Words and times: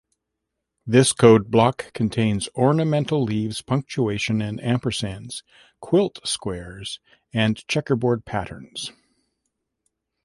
This 0.87 1.13
code 1.13 1.51
block 1.51 1.93
contains 1.93 2.49
ornamental 2.55 3.21
leaves, 3.23 3.61
punctuation, 3.61 4.41
and 4.41 4.59
ampersands, 4.61 5.43
quilt 5.79 6.17
squares, 6.27 6.99
and 7.31 7.63
checkerboard 7.67 8.25
patterns. 8.25 8.91